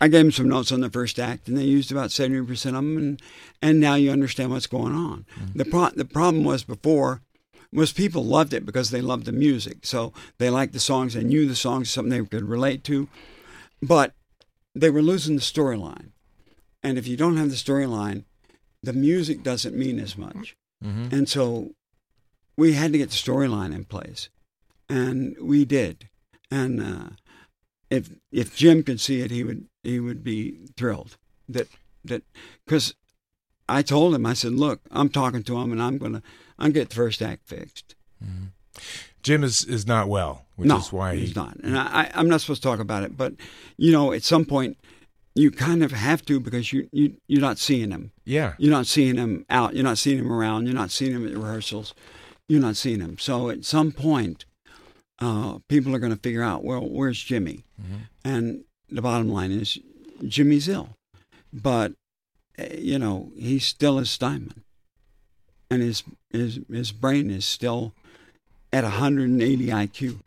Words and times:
I 0.00 0.08
gave 0.08 0.22
them 0.24 0.32
some 0.32 0.48
notes 0.48 0.70
on 0.70 0.80
the 0.80 0.90
first 0.90 1.18
act, 1.18 1.48
and 1.48 1.56
they 1.56 1.64
used 1.64 1.90
about 1.90 2.12
seventy 2.12 2.44
percent 2.46 2.76
of 2.76 2.82
them, 2.82 2.96
and 2.96 3.22
and 3.60 3.80
now 3.80 3.94
you 3.96 4.10
understand 4.10 4.50
what's 4.50 4.66
going 4.66 4.94
on. 4.94 5.26
The 5.54 5.64
pro- 5.64 5.90
the 5.90 6.04
problem 6.04 6.44
was 6.44 6.62
before 6.64 7.22
was 7.72 7.92
people 7.92 8.24
loved 8.24 8.54
it 8.54 8.64
because 8.64 8.90
they 8.90 9.00
loved 9.00 9.26
the 9.26 9.32
music, 9.32 9.78
so 9.84 10.12
they 10.38 10.48
liked 10.50 10.72
the 10.72 10.80
songs, 10.80 11.14
they 11.14 11.22
knew 11.24 11.46
the 11.46 11.56
songs, 11.56 11.90
something 11.90 12.10
they 12.10 12.24
could 12.26 12.48
relate 12.48 12.82
to, 12.84 13.08
but 13.82 14.14
they 14.74 14.88
were 14.88 15.02
losing 15.02 15.34
the 15.36 15.42
storyline, 15.42 16.10
and 16.82 16.96
if 16.96 17.06
you 17.06 17.16
don't 17.16 17.36
have 17.36 17.50
the 17.50 17.56
storyline, 17.56 18.24
the 18.82 18.94
music 18.94 19.42
doesn't 19.42 19.76
mean 19.76 19.98
as 19.98 20.16
much, 20.16 20.56
Mhm. 20.82 21.12
and 21.12 21.28
so 21.28 21.72
we 22.56 22.72
had 22.72 22.92
to 22.92 22.98
get 22.98 23.10
the 23.10 23.16
storyline 23.16 23.74
in 23.74 23.84
place, 23.84 24.28
and 24.88 25.36
we 25.40 25.64
did, 25.64 26.08
and. 26.50 26.80
Uh, 26.80 27.08
if 27.90 28.10
if 28.30 28.56
Jim 28.56 28.82
could 28.82 29.00
see 29.00 29.20
it, 29.20 29.30
he 29.30 29.42
would 29.44 29.66
he 29.82 30.00
would 30.00 30.22
be 30.22 30.58
thrilled 30.76 31.16
that 31.48 31.68
that 32.04 32.22
because 32.64 32.94
I 33.68 33.82
told 33.82 34.14
him 34.14 34.26
I 34.26 34.34
said, 34.34 34.52
look, 34.52 34.80
I'm 34.90 35.08
talking 35.08 35.42
to 35.44 35.58
him 35.58 35.72
and 35.72 35.82
I'm 35.82 35.98
gonna 35.98 36.22
I'm 36.58 36.72
get 36.72 36.90
the 36.90 36.94
first 36.96 37.22
act 37.22 37.48
fixed. 37.48 37.94
Mm-hmm. 38.22 38.46
Jim 39.22 39.42
is, 39.42 39.64
is 39.64 39.86
not 39.86 40.08
well, 40.08 40.46
which 40.56 40.68
no, 40.68 40.78
is 40.78 40.92
why 40.92 41.16
he's 41.16 41.28
he, 41.30 41.34
not, 41.34 41.56
and 41.56 41.76
I, 41.76 41.82
I 41.82 42.10
I'm 42.14 42.28
not 42.28 42.40
supposed 42.40 42.62
to 42.62 42.68
talk 42.68 42.80
about 42.80 43.02
it, 43.02 43.16
but 43.16 43.34
you 43.76 43.92
know, 43.92 44.12
at 44.12 44.22
some 44.22 44.44
point. 44.44 44.78
You 45.34 45.52
kind 45.52 45.84
of 45.84 45.92
have 45.92 46.24
to 46.24 46.40
because 46.40 46.72
you, 46.72 46.88
you 46.90 47.14
you're 47.28 47.40
not 47.40 47.58
seeing 47.58 47.92
him. 47.92 48.10
Yeah. 48.24 48.54
You're 48.58 48.72
not 48.72 48.88
seeing 48.88 49.14
him 49.14 49.46
out. 49.48 49.72
You're 49.74 49.84
not 49.84 49.98
seeing 49.98 50.18
him 50.18 50.32
around. 50.32 50.66
You're 50.66 50.74
not 50.74 50.90
seeing 50.90 51.12
him 51.12 51.28
at 51.28 51.36
rehearsals. 51.36 51.94
You're 52.48 52.60
not 52.60 52.74
seeing 52.74 52.98
him. 52.98 53.18
So 53.18 53.48
at 53.48 53.64
some 53.64 53.92
point, 53.92 54.46
uh, 55.20 55.58
people 55.68 55.94
are 55.94 55.98
going 55.98 56.12
to 56.12 56.18
figure 56.18 56.42
out, 56.42 56.64
well, 56.64 56.80
where's 56.88 57.22
Jimmy? 57.22 57.64
And 58.24 58.64
the 58.90 59.02
bottom 59.02 59.28
line 59.28 59.50
is, 59.52 59.78
Jimmy's 60.26 60.68
ill, 60.68 60.90
but 61.52 61.92
uh, 62.58 62.64
you 62.76 62.98
know 62.98 63.30
he's 63.36 63.64
still 63.64 63.98
a 63.98 64.04
Steinman, 64.04 64.64
and 65.70 65.80
his 65.82 66.02
his 66.30 66.60
his 66.70 66.90
brain 66.92 67.30
is 67.30 67.44
still 67.44 67.92
at 68.72 68.82
180 68.84 69.66
IQ. 69.68 70.18